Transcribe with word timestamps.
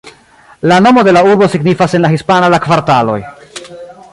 La 0.71 0.77
nomo 0.85 1.03
de 1.07 1.13
la 1.17 1.23
urbo 1.33 1.47
signifas 1.55 1.93
en 1.99 2.03
la 2.07 2.11
hispana 2.15 2.51
"La 2.55 2.61
kvartaloj". 2.65 3.19